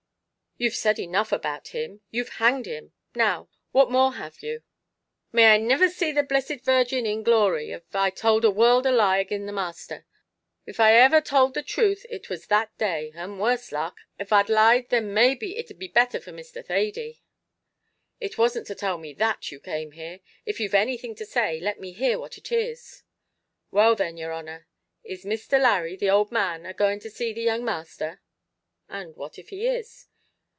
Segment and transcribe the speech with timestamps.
[0.57, 4.61] "You've said enough about him; you've hanged him; now, what more have you?"
[5.31, 8.85] "May I niver see the Blessed Virgin in glory av I towld a word of
[8.87, 10.05] a lie agin the masther.
[10.69, 14.49] Av I iver towld the truth it was that day; an' worse luck av I'd
[14.49, 16.63] lied then maybe it'd been betther for Mr.
[16.63, 17.23] Thady."
[18.19, 21.79] "It wasn't to tell me that, you came here; if you've anything to say, let
[21.79, 23.01] me hear what it is."
[23.71, 24.67] "Why then, yer honor,
[25.03, 25.59] is Mr.
[25.59, 28.21] Larry, the owld man, a going to see the young masther?"
[28.87, 30.07] "And what if he is?"